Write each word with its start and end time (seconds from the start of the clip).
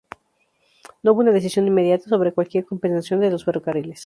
No 1.03 1.11
hubo 1.11 1.19
una 1.21 1.31
decisión 1.31 1.67
inmediata 1.67 2.09
sobre 2.09 2.31
cualquier 2.33 2.65
compensación 2.65 3.19
de 3.19 3.29
los 3.29 3.45
ferrocarriles. 3.45 3.99